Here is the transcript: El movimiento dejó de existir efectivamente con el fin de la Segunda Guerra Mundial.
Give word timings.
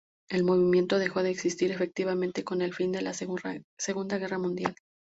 El 0.31 0.43
movimiento 0.43 0.97
dejó 0.97 1.21
de 1.21 1.29
existir 1.29 1.69
efectivamente 1.71 2.43
con 2.43 2.61
el 2.63 2.73
fin 2.73 2.91
de 2.91 3.03
la 3.03 3.13
Segunda 3.13 4.17
Guerra 4.17 4.39
Mundial. 4.39 4.73